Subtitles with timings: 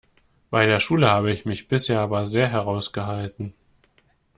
[0.49, 3.53] Bei der Schule habe ich mich bisher aber sehr heraus gehalten.